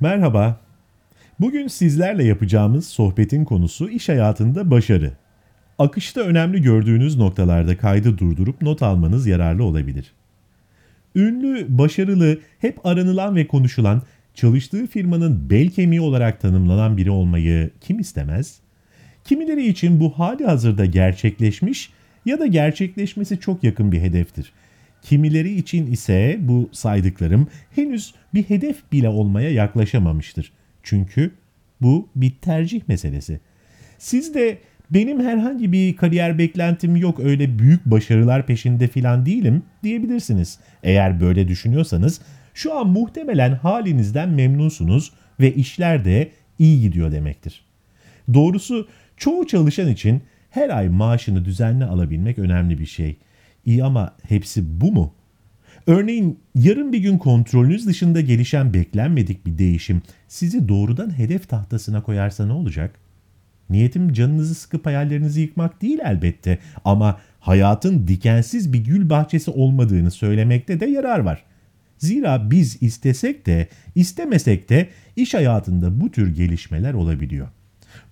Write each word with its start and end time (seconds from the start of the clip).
Merhaba. 0.00 0.60
Bugün 1.40 1.68
sizlerle 1.68 2.24
yapacağımız 2.24 2.86
sohbetin 2.88 3.44
konusu 3.44 3.90
iş 3.90 4.08
hayatında 4.08 4.70
başarı. 4.70 5.12
Akışta 5.78 6.20
önemli 6.20 6.62
gördüğünüz 6.62 7.16
noktalarda 7.16 7.76
kaydı 7.76 8.18
durdurup 8.18 8.62
not 8.62 8.82
almanız 8.82 9.26
yararlı 9.26 9.64
olabilir. 9.64 10.12
Ünlü, 11.14 11.66
başarılı, 11.68 12.38
hep 12.58 12.86
aranılan 12.86 13.36
ve 13.36 13.46
konuşulan, 13.46 14.02
çalıştığı 14.34 14.86
firmanın 14.86 15.50
bel 15.50 15.68
kemiği 15.68 16.00
olarak 16.00 16.40
tanımlanan 16.40 16.96
biri 16.96 17.10
olmayı 17.10 17.70
kim 17.80 17.98
istemez? 17.98 18.58
Kimileri 19.24 19.66
için 19.66 20.00
bu 20.00 20.18
hali 20.18 20.46
hazırda 20.46 20.84
gerçekleşmiş 20.84 21.90
ya 22.26 22.38
da 22.38 22.46
gerçekleşmesi 22.46 23.40
çok 23.40 23.64
yakın 23.64 23.92
bir 23.92 24.00
hedeftir. 24.00 24.52
Kimileri 25.02 25.54
için 25.54 25.92
ise 25.92 26.38
bu 26.40 26.70
saydıklarım 26.72 27.48
henüz 27.74 28.14
bir 28.34 28.42
hedef 28.42 28.92
bile 28.92 29.08
olmaya 29.08 29.50
yaklaşamamıştır. 29.50 30.52
Çünkü 30.82 31.30
bu 31.80 32.08
bir 32.16 32.30
tercih 32.30 32.80
meselesi. 32.88 33.40
Siz 33.98 34.34
de 34.34 34.58
benim 34.90 35.20
herhangi 35.20 35.72
bir 35.72 35.96
kariyer 35.96 36.38
beklentim 36.38 36.96
yok 36.96 37.20
öyle 37.20 37.58
büyük 37.58 37.86
başarılar 37.86 38.46
peşinde 38.46 38.88
filan 38.88 39.26
değilim 39.26 39.62
diyebilirsiniz. 39.82 40.58
Eğer 40.82 41.20
böyle 41.20 41.48
düşünüyorsanız 41.48 42.20
şu 42.54 42.78
an 42.78 42.88
muhtemelen 42.88 43.52
halinizden 43.52 44.28
memnunsunuz 44.28 45.12
ve 45.40 45.54
işler 45.54 46.04
de 46.04 46.30
iyi 46.58 46.80
gidiyor 46.80 47.12
demektir. 47.12 47.64
Doğrusu 48.34 48.88
çoğu 49.16 49.46
çalışan 49.46 49.88
için 49.88 50.22
her 50.50 50.70
ay 50.70 50.88
maaşını 50.88 51.44
düzenli 51.44 51.84
alabilmek 51.84 52.38
önemli 52.38 52.78
bir 52.78 52.86
şey. 52.86 53.16
İyi 53.68 53.84
ama 53.84 54.14
hepsi 54.28 54.80
bu 54.80 54.92
mu? 54.92 55.14
Örneğin 55.86 56.38
yarın 56.54 56.92
bir 56.92 56.98
gün 56.98 57.18
kontrolünüz 57.18 57.86
dışında 57.86 58.20
gelişen 58.20 58.74
beklenmedik 58.74 59.46
bir 59.46 59.58
değişim 59.58 60.02
sizi 60.28 60.68
doğrudan 60.68 61.18
hedef 61.18 61.48
tahtasına 61.48 62.02
koyarsa 62.02 62.46
ne 62.46 62.52
olacak? 62.52 62.94
Niyetim 63.70 64.12
canınızı 64.12 64.54
sıkıp 64.54 64.86
hayallerinizi 64.86 65.40
yıkmak 65.40 65.82
değil 65.82 65.98
elbette 66.04 66.58
ama 66.84 67.20
hayatın 67.40 68.08
dikensiz 68.08 68.72
bir 68.72 68.84
gül 68.84 69.10
bahçesi 69.10 69.50
olmadığını 69.50 70.10
söylemekte 70.10 70.80
de 70.80 70.86
yarar 70.86 71.18
var. 71.18 71.44
Zira 71.98 72.50
biz 72.50 72.82
istesek 72.82 73.46
de 73.46 73.68
istemesek 73.94 74.68
de 74.68 74.88
iş 75.16 75.34
hayatında 75.34 76.00
bu 76.00 76.10
tür 76.10 76.34
gelişmeler 76.34 76.94
olabiliyor. 76.94 77.48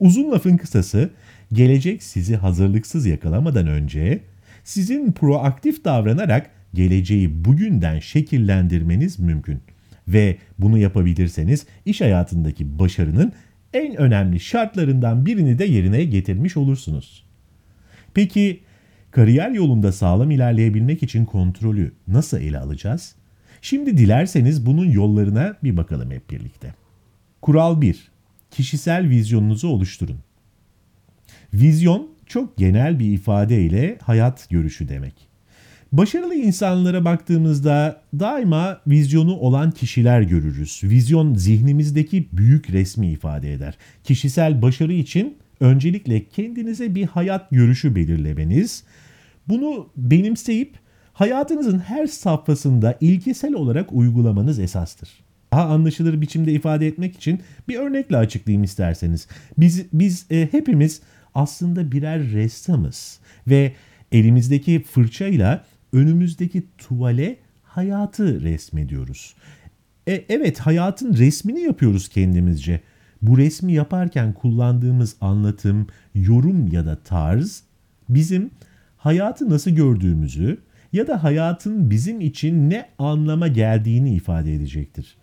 Uzun 0.01 0.31
lafın 0.33 0.57
kısası 0.57 1.11
gelecek 1.53 2.03
sizi 2.03 2.37
hazırlıksız 2.37 3.07
yakalamadan 3.07 3.67
önce 3.67 4.23
sizin 4.67 5.13
proaktif 5.13 5.85
davranarak 5.85 6.51
geleceği 6.75 7.45
bugünden 7.45 7.99
şekillendirmeniz 7.99 9.19
mümkün. 9.19 9.61
Ve 10.09 10.37
bunu 10.59 10.79
yapabilirseniz 10.79 11.67
iş 11.85 12.01
hayatındaki 12.01 12.79
başarının 12.79 13.33
en 13.75 13.97
önemli 13.97 14.41
şartlarından 14.41 15.27
birini 15.27 15.59
de 15.59 15.65
yerine 15.65 16.05
getirmiş 16.05 16.57
olursunuz. 16.57 17.25
Peki 18.15 18.61
kariyer 19.11 19.51
yolunda 19.51 19.93
sağlam 19.93 20.31
ilerleyebilmek 20.31 21.03
için 21.03 21.25
kontrolü 21.25 21.93
nasıl 22.09 22.41
ele 22.41 22.59
alacağız? 22.59 23.15
Şimdi 23.63 23.99
dilerseniz 23.99 24.67
bunun 24.67 24.91
yollarına 24.91 25.57
bir 25.65 25.77
bakalım 25.77 26.11
hep 26.11 26.31
birlikte. 26.31 26.75
Kural 27.43 27.81
1. 27.81 28.09
Kişisel 28.51 29.09
vizyonunuzu 29.09 29.69
oluşturun. 29.69 30.26
Vizyon 31.55 32.09
çok 32.27 32.57
genel 32.57 32.99
bir 32.99 33.13
ifadeyle 33.13 33.99
hayat 34.03 34.51
görüşü 34.51 34.89
demek. 34.89 35.15
Başarılı 35.93 36.35
insanlara 36.35 37.05
baktığımızda 37.05 38.03
daima 38.19 38.81
vizyonu 38.87 39.37
olan 39.37 39.71
kişiler 39.71 40.21
görürüz. 40.23 40.81
Vizyon 40.85 41.35
zihnimizdeki 41.35 42.29
büyük 42.33 42.71
resmi 42.71 43.11
ifade 43.11 43.53
eder. 43.53 43.79
Kişisel 44.05 44.63
başarı 44.63 44.93
için 44.93 45.37
öncelikle 45.61 46.25
kendinize 46.29 46.95
bir 46.95 47.07
hayat 47.07 47.51
görüşü 47.51 47.95
belirlemeniz, 47.95 48.85
bunu 49.49 49.89
benimseyip 49.97 50.79
hayatınızın 51.13 51.79
her 51.79 52.07
safhasında 52.07 52.99
ilkesel 53.01 53.55
olarak 53.55 53.93
uygulamanız 53.93 54.59
esastır. 54.59 55.09
Daha 55.53 55.65
anlaşılır 55.65 56.21
biçimde 56.21 56.53
ifade 56.53 56.87
etmek 56.87 57.17
için 57.17 57.41
bir 57.69 57.77
örnekle 57.79 58.17
açıklayayım 58.17 58.65
isterseniz. 58.65 59.29
Biz 59.59 59.87
biz 59.93 60.27
e, 60.31 60.49
hepimiz 60.51 61.01
aslında 61.37 61.93
birer 61.93 62.23
ressamız 62.33 63.21
ve 63.49 63.73
elimizdeki 64.13 64.83
fırçayla 64.83 65.65
önümüzdeki 65.93 66.63
tuvale 66.79 67.37
hayatı 67.63 68.41
resmediyoruz. 68.43 69.35
E, 70.09 70.25
evet 70.29 70.59
hayatın 70.59 71.15
resmini 71.15 71.61
yapıyoruz 71.61 72.09
kendimizce. 72.09 72.81
Bu 73.23 73.39
resmi 73.39 73.73
yaparken 73.73 74.33
kullandığımız 74.33 75.17
anlatım, 75.21 75.87
yorum 76.15 76.67
ya 76.73 76.87
da 76.87 76.97
tarz 76.97 77.63
bizim 78.09 78.51
hayatı 78.97 79.51
nasıl 79.51 79.71
gördüğümüzü 79.71 80.59
ya 80.93 81.07
da 81.07 81.25
hayatın 81.25 81.91
bizim 81.91 82.21
için 82.21 82.71
ne 82.71 82.89
anlama 82.99 83.49
geldiğini 83.49 84.15
ifade 84.15 84.55
edecektir. 84.55 85.17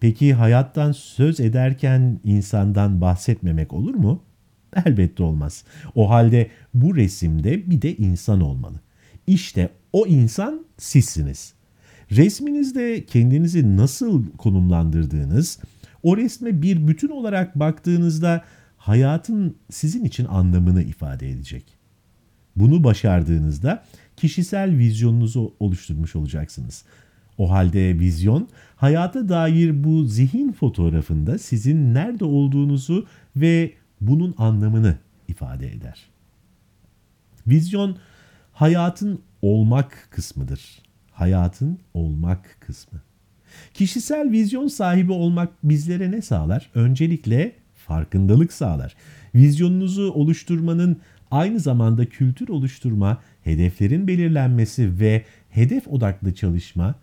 Peki 0.00 0.34
hayattan 0.34 0.92
söz 0.92 1.40
ederken 1.40 2.20
insandan 2.24 3.00
bahsetmemek 3.00 3.72
olur 3.72 3.94
mu? 3.94 4.22
Elbette 4.86 5.22
olmaz. 5.22 5.64
O 5.94 6.10
halde 6.10 6.50
bu 6.74 6.96
resimde 6.96 7.70
bir 7.70 7.82
de 7.82 7.96
insan 7.96 8.40
olmalı. 8.40 8.80
İşte 9.26 9.68
o 9.92 10.06
insan 10.06 10.66
sizsiniz. 10.78 11.54
Resminizde 12.10 13.04
kendinizi 13.06 13.76
nasıl 13.76 14.26
konumlandırdığınız, 14.38 15.58
o 16.02 16.16
resme 16.16 16.62
bir 16.62 16.88
bütün 16.88 17.08
olarak 17.08 17.58
baktığınızda 17.58 18.44
hayatın 18.76 19.56
sizin 19.70 20.04
için 20.04 20.24
anlamını 20.24 20.82
ifade 20.82 21.30
edecek. 21.30 21.64
Bunu 22.56 22.84
başardığınızda 22.84 23.84
kişisel 24.16 24.78
vizyonunuzu 24.78 25.54
oluşturmuş 25.60 26.16
olacaksınız. 26.16 26.84
O 27.38 27.50
halde 27.50 27.98
vizyon 27.98 28.48
hayata 28.76 29.28
dair 29.28 29.84
bu 29.84 30.04
zihin 30.04 30.52
fotoğrafında 30.52 31.38
sizin 31.38 31.94
nerede 31.94 32.24
olduğunuzu 32.24 33.06
ve 33.36 33.72
bunun 34.06 34.34
anlamını 34.38 34.98
ifade 35.28 35.72
eder. 35.72 36.02
Vizyon 37.46 37.96
hayatın 38.52 39.20
olmak 39.42 40.08
kısmıdır. 40.10 40.82
Hayatın 41.10 41.78
olmak 41.94 42.56
kısmı. 42.60 43.00
Kişisel 43.74 44.30
vizyon 44.30 44.68
sahibi 44.68 45.12
olmak 45.12 45.52
bizlere 45.64 46.10
ne 46.10 46.22
sağlar? 46.22 46.70
Öncelikle 46.74 47.52
farkındalık 47.74 48.52
sağlar. 48.52 48.94
Vizyonunuzu 49.34 50.12
oluşturmanın 50.12 51.00
aynı 51.30 51.60
zamanda 51.60 52.06
kültür 52.06 52.48
oluşturma, 52.48 53.22
hedeflerin 53.42 54.08
belirlenmesi 54.08 55.00
ve 55.00 55.24
hedef 55.50 55.88
odaklı 55.88 56.34
çalışma, 56.34 56.94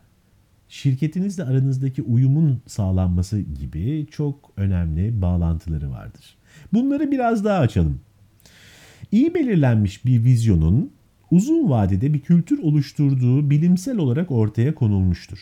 şirketinizle 0.69 1.43
aranızdaki 1.43 2.01
uyumun 2.01 2.61
sağlanması 2.67 3.39
gibi 3.39 4.07
çok 4.11 4.51
önemli 4.57 5.21
bağlantıları 5.21 5.91
vardır. 5.91 6.38
Bunları 6.73 7.11
biraz 7.11 7.45
daha 7.45 7.59
açalım. 7.59 7.99
İyi 9.11 9.33
belirlenmiş 9.33 10.05
bir 10.05 10.23
vizyonun 10.23 10.91
uzun 11.31 11.69
vadede 11.69 12.13
bir 12.13 12.19
kültür 12.19 12.59
oluşturduğu 12.59 13.49
bilimsel 13.49 13.97
olarak 13.97 14.31
ortaya 14.31 14.75
konulmuştur. 14.75 15.39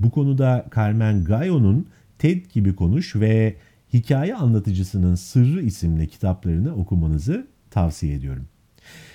Bu 0.00 0.10
konuda 0.10 0.66
Carmen 0.74 1.24
Gayo'nun 1.24 1.86
TED 2.18 2.44
gibi 2.52 2.74
konuş 2.74 3.16
ve 3.16 3.56
Hikaye 3.92 4.34
Anlatıcısının 4.34 5.14
Sırrı 5.14 5.62
isimli 5.62 6.08
kitaplarını 6.08 6.74
okumanızı 6.74 7.46
tavsiye 7.70 8.14
ediyorum. 8.14 8.48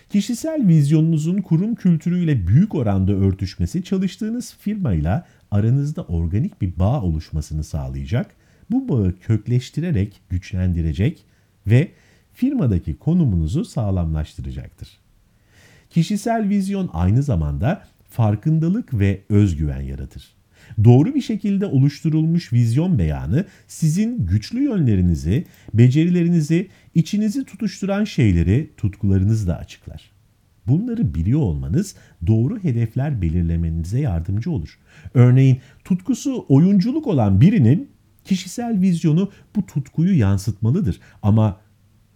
Kişisel 0.10 0.68
vizyonunuzun 0.68 1.38
kurum 1.42 1.76
kültürüyle 1.76 2.48
büyük 2.48 2.76
oranda 2.76 3.12
örtüşmesi 3.12 3.84
çalıştığınız 3.84 4.56
firmayla 4.60 5.26
aranızda 5.52 6.04
organik 6.04 6.62
bir 6.62 6.80
bağ 6.80 7.02
oluşmasını 7.02 7.64
sağlayacak, 7.64 8.36
bu 8.72 8.90
bağı 8.90 9.14
kökleştirerek 9.20 10.22
güçlendirecek 10.30 11.26
ve 11.68 11.92
firmadaki 12.34 12.98
konumunuzu 12.98 13.66
sağlamlaştıracaktır. 13.66 14.90
Kişisel 15.90 16.50
vizyon 16.50 16.90
aynı 16.94 17.24
zamanda 17.24 17.84
farkındalık 18.10 18.94
ve 19.00 19.22
özgüven 19.30 19.82
yaratır. 19.82 20.34
Doğru 20.84 21.16
bir 21.16 21.22
şekilde 21.22 21.66
oluşturulmuş 21.66 22.54
vizyon 22.54 23.00
beyanı 23.00 23.46
sizin 23.68 24.26
güçlü 24.26 24.64
yönlerinizi, 24.64 25.46
becerilerinizi, 25.74 26.70
içinizi 26.96 27.46
tutuşturan 27.46 28.04
şeyleri, 28.04 28.72
tutkularınızı 28.78 29.48
da 29.48 29.58
açıklar. 29.58 30.12
Bunları 30.68 31.16
biliyor 31.16 31.40
olmanız 31.40 31.96
doğru 32.28 32.64
hedefler 32.64 33.22
belirlemenize 33.22 34.00
yardımcı 34.00 34.52
olur. 34.52 34.80
Örneğin 35.14 35.60
tutkusu 35.84 36.46
oyunculuk 36.50 37.08
olan 37.08 37.42
birinin 37.42 37.90
kişisel 38.26 38.82
vizyonu 38.82 39.32
bu 39.56 39.66
tutkuyu 39.66 40.20
yansıtmalıdır. 40.20 41.00
Ama 41.24 41.60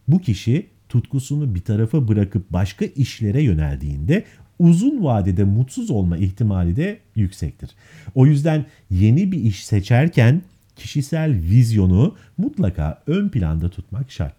bu 0.07 0.21
kişi 0.21 0.67
tutkusunu 0.89 1.55
bir 1.55 1.61
tarafa 1.61 2.07
bırakıp 2.07 2.53
başka 2.53 2.85
işlere 2.85 3.43
yöneldiğinde 3.43 4.23
uzun 4.59 5.03
vadede 5.03 5.43
mutsuz 5.43 5.91
olma 5.91 6.17
ihtimali 6.17 6.75
de 6.75 6.99
yüksektir. 7.15 7.69
O 8.15 8.25
yüzden 8.25 8.65
yeni 8.91 9.31
bir 9.31 9.39
iş 9.39 9.65
seçerken 9.65 10.41
kişisel 10.75 11.31
vizyonu 11.33 12.15
mutlaka 12.37 13.03
ön 13.07 13.29
planda 13.29 13.69
tutmak 13.69 14.11
şart. 14.11 14.35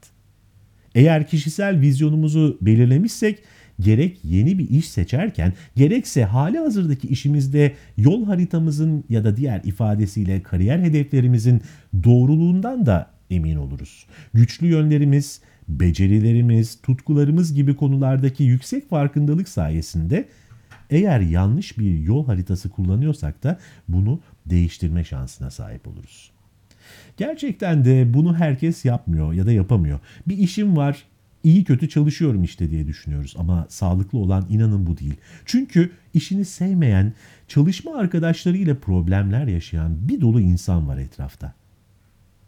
Eğer 0.95 1.27
kişisel 1.27 1.81
vizyonumuzu 1.81 2.59
belirlemişsek 2.61 3.43
gerek 3.81 4.19
yeni 4.25 4.59
bir 4.59 4.71
iş 4.71 4.89
seçerken 4.89 5.53
gerekse 5.77 6.25
hali 6.25 6.59
hazırdaki 6.59 7.09
işimizde 7.09 7.75
yol 7.97 8.27
haritamızın 8.27 9.05
ya 9.09 9.25
da 9.25 9.37
diğer 9.37 9.61
ifadesiyle 9.65 10.43
kariyer 10.43 10.79
hedeflerimizin 10.79 11.63
doğruluğundan 12.05 12.87
da 12.87 13.11
emin 13.31 13.57
oluruz. 13.57 14.07
Güçlü 14.35 14.67
yönlerimiz, 14.67 15.41
becerilerimiz, 15.69 16.81
tutkularımız 16.83 17.55
gibi 17.55 17.77
konulardaki 17.77 18.45
yüksek 18.45 18.91
farkındalık 18.91 19.49
sayesinde 19.49 20.29
eğer 20.91 21.21
yanlış 21.21 21.79
bir 21.79 21.99
yol 21.99 22.27
haritası 22.27 22.69
kullanıyorsak 22.71 23.43
da 23.45 23.59
bunu 23.89 24.21
değiştirme 24.47 25.05
şansına 25.05 25.51
sahip 25.51 25.89
oluruz. 25.89 26.31
Gerçekten 27.17 27.85
de 27.85 28.15
bunu 28.15 28.37
herkes 28.37 28.85
yapmıyor 28.85 29.33
ya 29.33 29.47
da 29.47 29.53
yapamıyor. 29.53 30.01
Bir 30.29 30.39
işim 30.39 30.77
var, 30.77 31.03
iyi 31.47 31.65
kötü 31.65 31.89
çalışıyorum 31.89 32.45
işte 32.45 32.71
diye 32.71 32.87
düşünüyoruz 32.87 33.35
ama 33.39 33.67
sağlıklı 33.69 34.19
olan 34.19 34.47
inanın 34.51 34.87
bu 34.87 34.99
değil. 34.99 35.15
Çünkü 35.45 35.91
işini 36.15 36.45
sevmeyen, 36.45 37.13
çalışma 37.49 37.97
arkadaşlarıyla 37.97 38.75
problemler 38.75 39.47
yaşayan 39.47 40.09
bir 40.09 40.21
dolu 40.21 40.41
insan 40.41 40.89
var 40.89 40.99
etrafta. 40.99 41.55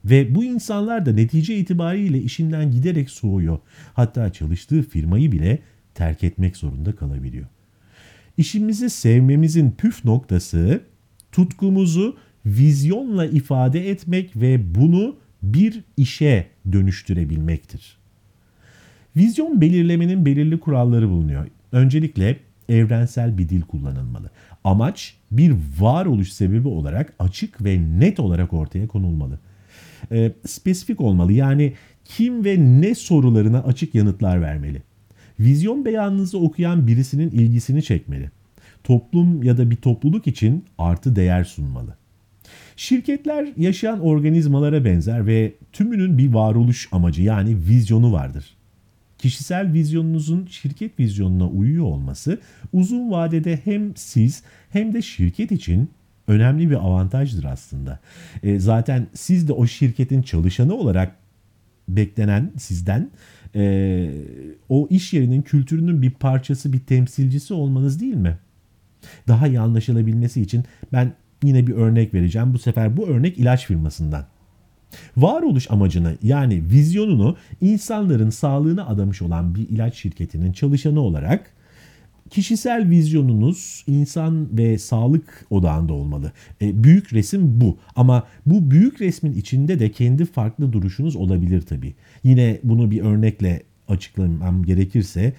Ve 0.04 0.34
bu 0.34 0.44
insanlar 0.44 1.06
da 1.06 1.12
netice 1.12 1.56
itibariyle 1.56 2.18
işinden 2.18 2.70
giderek 2.70 3.10
soğuyor. 3.10 3.58
Hatta 3.94 4.32
çalıştığı 4.32 4.82
firmayı 4.82 5.32
bile 5.32 5.58
terk 5.94 6.24
etmek 6.24 6.56
zorunda 6.56 6.96
kalabiliyor. 6.96 7.46
İşimizi 8.36 8.90
sevmemizin 8.90 9.70
püf 9.70 10.04
noktası 10.04 10.80
tutkumuzu 11.32 12.16
vizyonla 12.46 13.26
ifade 13.26 13.90
etmek 13.90 14.36
ve 14.36 14.74
bunu 14.74 15.16
bir 15.42 15.84
işe 15.96 16.46
dönüştürebilmektir. 16.72 17.97
Vizyon 19.19 19.61
belirlemenin 19.61 20.26
belirli 20.26 20.61
kuralları 20.61 21.09
bulunuyor. 21.09 21.47
Öncelikle 21.73 22.37
evrensel 22.69 23.38
bir 23.38 23.49
dil 23.49 23.62
kullanılmalı. 23.62 24.31
Amaç 24.65 25.17
bir 25.31 25.55
varoluş 25.79 26.32
sebebi 26.32 26.69
olarak 26.69 27.15
açık 27.19 27.65
ve 27.65 27.81
net 27.99 28.20
olarak 28.20 28.53
ortaya 28.53 28.87
konulmalı. 28.87 29.38
E, 30.12 30.32
spesifik 30.47 31.00
olmalı 31.00 31.32
yani 31.32 31.73
kim 32.05 32.44
ve 32.44 32.56
ne 32.59 32.94
sorularına 32.94 33.62
açık 33.62 33.94
yanıtlar 33.94 34.43
vermeli. 34.43 34.82
Vizyon 35.41 35.85
beyanınızı 35.85 36.38
okuyan 36.38 36.87
birisinin 36.87 37.31
ilgisini 37.31 37.82
çekmeli. 37.82 38.31
Toplum 38.85 39.43
ya 39.43 39.59
da 39.59 39.70
bir 39.70 39.76
topluluk 39.76 40.26
için 40.26 40.65
artı 40.79 41.17
değer 41.17 41.44
sunmalı. 41.44 41.97
Şirketler 42.76 43.49
yaşayan 43.56 44.00
organizmalara 44.00 44.85
benzer 44.85 45.26
ve 45.26 45.53
tümünün 45.73 46.19
bir 46.19 46.32
varoluş 46.32 46.88
amacı 46.93 47.23
yani 47.23 47.56
vizyonu 47.56 48.12
vardır. 48.12 48.57
Kişisel 49.19 49.73
vizyonunuzun 49.73 50.47
şirket 50.47 51.00
vizyonuna 51.00 51.49
uyuyor 51.49 51.85
olması 51.85 52.41
uzun 52.73 53.11
vadede 53.11 53.61
hem 53.65 53.97
siz 53.97 54.43
hem 54.70 54.94
de 54.94 55.03
şirket 55.03 55.53
için 55.53 55.91
önemli 56.29 56.70
bir 56.70 56.75
avantajdır 56.75 57.44
aslında. 57.44 58.00
E, 58.43 58.59
zaten 58.59 59.06
siz 59.15 59.49
de 59.49 59.53
o 59.53 59.67
şirketin 59.67 60.23
çalışanı 60.23 60.75
olarak 60.75 61.17
beklenen 61.88 62.53
sizden 62.59 63.11
e, 63.55 64.11
o 64.69 64.88
iş 64.91 65.12
yerinin 65.12 65.43
kültürünün 65.43 66.03
bir 66.03 66.11
parçası, 66.11 66.73
bir 66.73 66.81
temsilcisi 66.81 67.55
olmanız 67.55 68.00
değil 68.00 68.15
mi? 68.15 68.38
Daha 69.29 69.49
iyi 69.49 69.61
anlaşılabilmesi 69.61 70.43
için 70.43 70.65
ben 70.93 71.12
yine 71.43 71.67
bir 71.67 71.73
örnek 71.73 72.15
vereceğim. 72.15 72.55
Bu 72.55 72.59
sefer 72.59 72.97
bu 72.97 73.09
örnek 73.09 73.38
ilaç 73.38 73.67
firmasından. 73.67 74.26
Varoluş 75.17 75.70
amacını 75.70 76.17
yani 76.23 76.62
vizyonunu 76.70 77.37
insanların 77.61 78.31
sağlığına 78.31 78.87
adamış 78.87 79.23
olan 79.23 79.55
bir 79.55 79.69
ilaç 79.69 79.94
şirketinin 79.94 80.52
çalışanı 80.52 81.00
olarak 81.00 81.52
kişisel 82.31 82.90
vizyonunuz 82.90 83.85
insan 83.87 84.49
ve 84.58 84.79
sağlık 84.79 85.46
odağında 85.50 85.93
olmalı. 85.93 86.32
E, 86.62 86.85
büyük 86.85 87.12
resim 87.12 87.61
bu 87.61 87.79
ama 87.96 88.25
bu 88.46 88.70
büyük 88.70 89.00
resmin 89.00 89.32
içinde 89.32 89.79
de 89.79 89.90
kendi 89.90 90.25
farklı 90.25 90.73
duruşunuz 90.73 91.17
olabilir 91.17 91.62
tabii. 91.62 91.94
Yine 92.25 92.61
bunu 92.62 92.91
bir 92.91 93.00
örnekle 93.00 93.62
açıklamam 93.88 94.64
gerekirse 94.64 95.32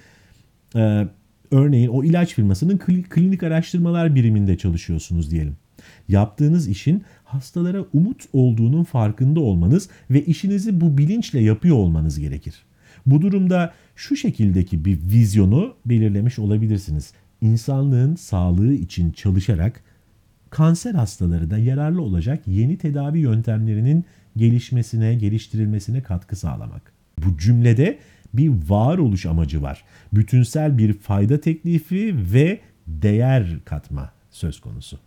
e, 0.76 1.08
örneğin 1.52 1.88
o 1.88 2.04
ilaç 2.04 2.34
firmasının 2.34 2.78
klinik 3.10 3.44
araştırmalar 3.44 4.16
biriminde 4.16 4.58
çalışıyorsunuz 4.58 5.32
diyelim. 5.32 5.56
Yaptığınız 6.08 6.68
işin 6.68 7.04
hastalara 7.30 7.86
umut 7.94 8.26
olduğunun 8.34 8.84
farkında 8.84 9.40
olmanız 9.40 9.90
ve 10.10 10.26
işinizi 10.26 10.82
bu 10.82 10.98
bilinçle 10.98 11.40
yapıyor 11.40 11.76
olmanız 11.76 12.20
gerekir. 12.20 12.56
Bu 13.06 13.22
durumda 13.22 13.74
şu 13.96 14.16
şekildeki 14.16 14.86
bir 14.86 15.00
vizyonu 15.02 15.76
belirlemiş 15.86 16.40
olabilirsiniz. 16.40 17.14
İnsanlığın 17.42 18.16
sağlığı 18.16 18.74
için 18.74 19.12
çalışarak 19.12 19.84
kanser 20.50 20.94
hastaları 20.94 21.52
da 21.52 21.58
yararlı 21.58 22.02
olacak 22.02 22.44
yeni 22.48 22.78
tedavi 22.78 23.20
yöntemlerinin 23.20 24.06
gelişmesine, 24.38 25.16
geliştirilmesine 25.16 26.04
katkı 26.04 26.36
sağlamak. 26.36 26.94
Bu 27.18 27.38
cümlede 27.38 28.00
bir 28.34 28.52
varoluş 28.68 29.26
amacı 29.26 29.62
var. 29.62 29.84
Bütünsel 30.14 30.78
bir 30.78 30.94
fayda 30.94 31.42
teklifi 31.42 32.16
ve 32.34 32.60
değer 32.88 33.60
katma 33.66 34.12
söz 34.32 34.60
konusu. 34.60 35.00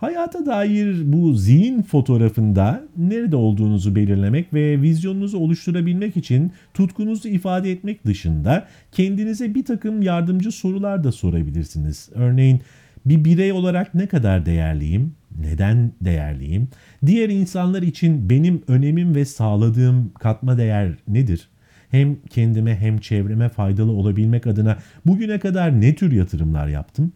Hayata 0.00 0.46
dair 0.46 1.12
bu 1.12 1.34
zihin 1.34 1.82
fotoğrafında 1.82 2.82
nerede 2.96 3.36
olduğunuzu 3.36 3.94
belirlemek 3.94 4.54
ve 4.54 4.82
vizyonunuzu 4.82 5.38
oluşturabilmek 5.38 6.16
için 6.16 6.52
tutkunuzu 6.74 7.28
ifade 7.28 7.72
etmek 7.72 8.06
dışında 8.06 8.66
kendinize 8.92 9.54
bir 9.54 9.64
takım 9.64 10.02
yardımcı 10.02 10.52
sorular 10.52 11.04
da 11.04 11.12
sorabilirsiniz. 11.12 12.08
Örneğin 12.14 12.60
bir 13.06 13.24
birey 13.24 13.52
olarak 13.52 13.94
ne 13.94 14.06
kadar 14.06 14.46
değerliyim? 14.46 15.14
Neden 15.40 15.92
değerliyim? 16.00 16.68
Diğer 17.06 17.28
insanlar 17.28 17.82
için 17.82 18.30
benim 18.30 18.62
önemim 18.68 19.14
ve 19.14 19.24
sağladığım 19.24 20.12
katma 20.20 20.58
değer 20.58 20.92
nedir? 21.08 21.48
Hem 21.90 22.16
kendime 22.30 22.76
hem 22.76 22.98
çevreme 22.98 23.48
faydalı 23.48 23.92
olabilmek 23.92 24.46
adına 24.46 24.78
bugüne 25.06 25.38
kadar 25.38 25.80
ne 25.80 25.94
tür 25.94 26.12
yatırımlar 26.12 26.68
yaptım? 26.68 27.12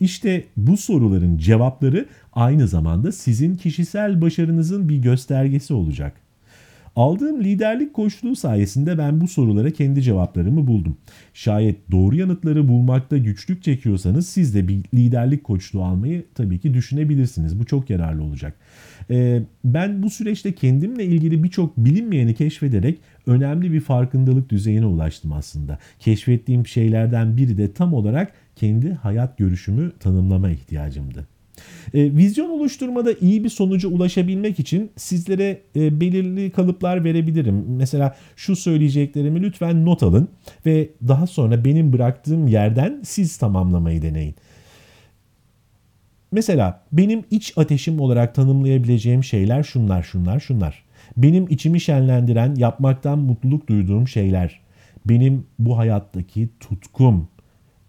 İşte 0.00 0.44
bu 0.56 0.76
soruların 0.76 1.38
cevapları 1.38 2.06
aynı 2.32 2.68
zamanda 2.68 3.12
sizin 3.12 3.56
kişisel 3.56 4.20
başarınızın 4.20 4.88
bir 4.88 4.96
göstergesi 4.96 5.74
olacak. 5.74 6.24
Aldığım 6.96 7.44
liderlik 7.44 7.94
koçluğu 7.94 8.36
sayesinde 8.36 8.98
ben 8.98 9.20
bu 9.20 9.28
sorulara 9.28 9.70
kendi 9.70 10.02
cevaplarımı 10.02 10.66
buldum. 10.66 10.96
Şayet 11.34 11.90
doğru 11.90 12.16
yanıtları 12.16 12.68
bulmakta 12.68 13.18
güçlük 13.18 13.62
çekiyorsanız 13.62 14.28
siz 14.28 14.54
de 14.54 14.68
bir 14.68 14.84
liderlik 14.94 15.44
koçluğu 15.44 15.84
almayı 15.84 16.24
tabii 16.34 16.58
ki 16.58 16.74
düşünebilirsiniz. 16.74 17.60
Bu 17.60 17.64
çok 17.64 17.90
yararlı 17.90 18.22
olacak. 18.22 18.56
Ee, 19.10 19.42
ben 19.64 20.02
bu 20.02 20.10
süreçte 20.10 20.54
kendimle 20.54 21.04
ilgili 21.04 21.42
birçok 21.42 21.76
bilinmeyeni 21.76 22.34
keşfederek 22.34 22.98
önemli 23.26 23.72
bir 23.72 23.80
farkındalık 23.80 24.50
düzeyine 24.50 24.86
ulaştım 24.86 25.32
aslında. 25.32 25.78
Keşfettiğim 25.98 26.66
şeylerden 26.66 27.36
biri 27.36 27.58
de 27.58 27.72
tam 27.72 27.94
olarak 27.94 28.32
kendi 28.56 28.92
hayat 28.94 29.38
görüşümü 29.38 29.92
tanımlama 30.00 30.50
ihtiyacımdı. 30.50 31.26
E, 31.94 32.16
vizyon 32.16 32.50
oluşturmada 32.50 33.12
iyi 33.20 33.44
bir 33.44 33.48
sonuca 33.48 33.88
ulaşabilmek 33.88 34.60
için 34.60 34.90
sizlere 34.96 35.60
e, 35.76 36.00
belirli 36.00 36.50
kalıplar 36.50 37.04
verebilirim. 37.04 37.64
Mesela 37.68 38.16
şu 38.36 38.56
söyleyeceklerimi 38.56 39.42
lütfen 39.42 39.84
not 39.84 40.02
alın 40.02 40.28
ve 40.66 40.88
daha 41.08 41.26
sonra 41.26 41.64
benim 41.64 41.92
bıraktığım 41.92 42.46
yerden 42.46 43.00
siz 43.04 43.36
tamamlamayı 43.36 44.02
deneyin. 44.02 44.34
Mesela 46.32 46.80
benim 46.92 47.24
iç 47.30 47.52
ateşim 47.56 48.00
olarak 48.00 48.34
tanımlayabileceğim 48.34 49.24
şeyler 49.24 49.62
şunlar, 49.62 50.02
şunlar, 50.02 50.40
şunlar. 50.40 50.84
Benim 51.16 51.46
içimi 51.50 51.80
şenlendiren, 51.80 52.54
yapmaktan 52.54 53.18
mutluluk 53.18 53.68
duyduğum 53.68 54.08
şeyler. 54.08 54.60
Benim 55.06 55.46
bu 55.58 55.78
hayattaki 55.78 56.48
tutkum, 56.60 57.28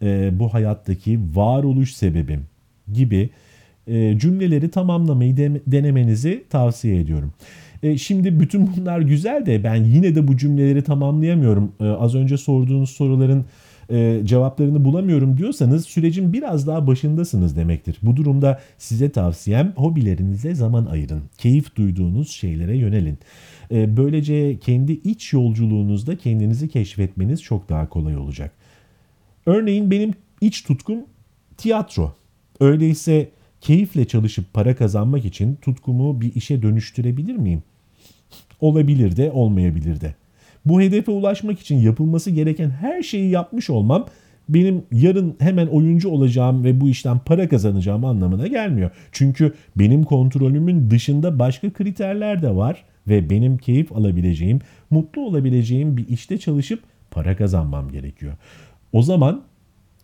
e, 0.05 0.39
bu 0.39 0.53
hayattaki 0.53 1.19
varoluş 1.33 1.93
sebebim 1.93 2.41
gibi 2.93 3.29
e, 3.87 4.19
cümleleri 4.19 4.71
tamamlamayı 4.71 5.37
de, 5.37 5.61
denemenizi 5.67 6.43
tavsiye 6.49 6.99
ediyorum. 6.99 7.33
E, 7.83 7.97
şimdi 7.97 8.39
bütün 8.39 8.69
bunlar 8.77 8.99
güzel 8.99 9.45
de 9.45 9.63
ben 9.63 9.83
yine 9.83 10.15
de 10.15 10.27
bu 10.27 10.37
cümleleri 10.37 10.83
tamamlayamıyorum. 10.83 11.71
E, 11.79 11.85
az 11.85 12.15
önce 12.15 12.37
sorduğunuz 12.37 12.89
soruların 12.89 13.45
e, 13.89 14.21
cevaplarını 14.25 14.85
bulamıyorum 14.85 15.37
diyorsanız 15.37 15.85
sürecin 15.85 16.33
biraz 16.33 16.67
daha 16.67 16.87
başındasınız 16.87 17.57
demektir. 17.57 17.97
Bu 18.01 18.15
durumda 18.15 18.59
size 18.77 19.09
tavsiyem 19.09 19.73
hobilerinize 19.75 20.55
zaman 20.55 20.85
ayırın. 20.85 21.21
Keyif 21.37 21.75
duyduğunuz 21.75 22.29
şeylere 22.29 22.77
yönelin. 22.77 23.17
E, 23.71 23.97
böylece 23.97 24.59
kendi 24.59 24.91
iç 24.91 25.33
yolculuğunuzda 25.33 26.17
kendinizi 26.17 26.69
keşfetmeniz 26.69 27.43
çok 27.43 27.69
daha 27.69 27.89
kolay 27.89 28.17
olacak. 28.17 28.51
Örneğin 29.45 29.91
benim 29.91 30.13
iç 30.41 30.63
tutkum 30.63 30.99
tiyatro. 31.57 32.15
Öyleyse 32.59 33.29
keyifle 33.61 34.05
çalışıp 34.05 34.53
para 34.53 34.75
kazanmak 34.75 35.25
için 35.25 35.55
tutkumu 35.55 36.21
bir 36.21 36.35
işe 36.35 36.61
dönüştürebilir 36.61 37.35
miyim? 37.35 37.63
Olabilir 38.61 39.17
de 39.17 39.31
olmayabilir 39.31 40.01
de. 40.01 40.15
Bu 40.65 40.81
hedefe 40.81 41.11
ulaşmak 41.11 41.59
için 41.59 41.75
yapılması 41.75 42.31
gereken 42.31 42.69
her 42.69 43.03
şeyi 43.03 43.29
yapmış 43.29 43.69
olmam 43.69 44.05
benim 44.49 44.83
yarın 44.91 45.35
hemen 45.39 45.67
oyuncu 45.67 46.09
olacağım 46.09 46.63
ve 46.63 46.81
bu 46.81 46.89
işten 46.89 47.19
para 47.19 47.49
kazanacağım 47.49 48.05
anlamına 48.05 48.47
gelmiyor. 48.47 48.91
Çünkü 49.11 49.53
benim 49.75 50.03
kontrolümün 50.03 50.89
dışında 50.89 51.39
başka 51.39 51.73
kriterler 51.73 52.41
de 52.41 52.55
var 52.55 52.83
ve 53.07 53.29
benim 53.29 53.57
keyif 53.57 53.91
alabileceğim, 53.91 54.59
mutlu 54.89 55.21
olabileceğim 55.21 55.97
bir 55.97 56.07
işte 56.07 56.37
çalışıp 56.37 56.79
para 57.11 57.35
kazanmam 57.35 57.91
gerekiyor. 57.91 58.33
O 58.95 59.01
zaman 59.01 59.41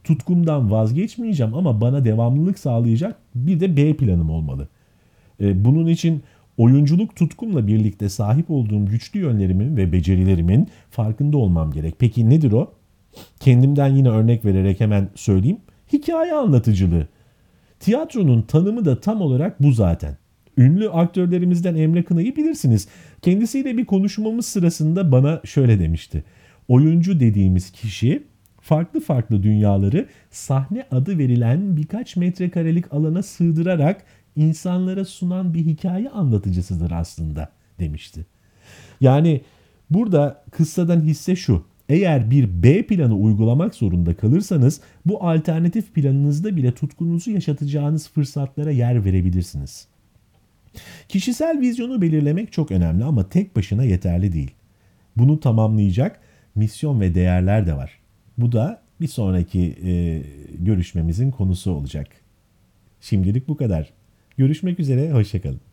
tutkumdan 0.03 0.71
vazgeçmeyeceğim 0.71 1.53
ama 1.53 1.81
bana 1.81 2.05
devamlılık 2.05 2.59
sağlayacak 2.59 3.15
bir 3.35 3.59
de 3.59 3.77
B 3.77 3.97
planım 3.97 4.29
olmalı. 4.29 4.67
E, 5.41 5.65
bunun 5.65 5.87
için 5.87 6.23
oyunculuk 6.57 7.15
tutkumla 7.15 7.67
birlikte 7.67 8.09
sahip 8.09 8.51
olduğum 8.51 8.85
güçlü 8.85 9.19
yönlerimin 9.19 9.77
ve 9.77 9.91
becerilerimin 9.91 10.67
farkında 10.89 11.37
olmam 11.37 11.71
gerek. 11.71 11.95
Peki 11.99 12.29
nedir 12.29 12.51
o? 12.51 12.73
Kendimden 13.39 13.87
yine 13.87 14.09
örnek 14.09 14.45
vererek 14.45 14.79
hemen 14.79 15.09
söyleyeyim. 15.15 15.59
Hikaye 15.93 16.33
anlatıcılığı. 16.33 17.07
Tiyatronun 17.79 18.41
tanımı 18.41 18.85
da 18.85 18.99
tam 18.99 19.21
olarak 19.21 19.63
bu 19.63 19.71
zaten. 19.71 20.17
Ünlü 20.57 20.89
aktörlerimizden 20.89 21.75
Emre 21.75 22.03
Kınay'ı 22.03 22.35
bilirsiniz. 22.35 22.87
Kendisiyle 23.21 23.77
bir 23.77 23.85
konuşmamız 23.85 24.45
sırasında 24.45 25.11
bana 25.11 25.41
şöyle 25.45 25.79
demişti. 25.79 26.23
Oyuncu 26.67 27.19
dediğimiz 27.19 27.71
kişi 27.71 28.30
farklı 28.61 28.99
farklı 28.99 29.43
dünyaları 29.43 30.07
sahne 30.31 30.85
adı 30.91 31.17
verilen 31.17 31.77
birkaç 31.77 32.15
metrekarelik 32.15 32.93
alana 32.93 33.23
sığdırarak 33.23 34.03
insanlara 34.35 35.05
sunan 35.05 35.53
bir 35.53 35.65
hikaye 35.65 36.09
anlatıcısıdır 36.09 36.91
aslında 36.91 37.49
demişti. 37.79 38.25
Yani 39.01 39.41
burada 39.89 40.43
kıssadan 40.51 41.01
hisse 41.01 41.35
şu. 41.35 41.65
Eğer 41.89 42.31
bir 42.31 42.63
B 42.63 42.87
planı 42.87 43.15
uygulamak 43.15 43.75
zorunda 43.75 44.15
kalırsanız 44.15 44.81
bu 45.05 45.23
alternatif 45.23 45.93
planınızda 45.93 46.55
bile 46.55 46.71
tutkunuzu 46.71 47.31
yaşatacağınız 47.31 48.09
fırsatlara 48.09 48.71
yer 48.71 49.05
verebilirsiniz. 49.05 49.87
Kişisel 51.09 51.59
vizyonu 51.61 52.01
belirlemek 52.01 52.51
çok 52.51 52.71
önemli 52.71 53.03
ama 53.03 53.29
tek 53.29 53.55
başına 53.55 53.83
yeterli 53.83 54.33
değil. 54.33 54.51
Bunu 55.17 55.39
tamamlayacak 55.39 56.19
misyon 56.55 57.01
ve 57.01 57.15
değerler 57.15 57.67
de 57.67 57.73
var. 57.73 58.00
Bu 58.41 58.51
da 58.51 58.81
bir 59.01 59.07
sonraki 59.07 59.75
e, 59.85 60.23
görüşmemizin 60.57 61.31
konusu 61.31 61.71
olacak. 61.71 62.07
Şimdilik 63.01 63.47
bu 63.47 63.57
kadar. 63.57 63.93
Görüşmek 64.37 64.79
üzere, 64.79 65.11
hoşçakalın. 65.11 65.70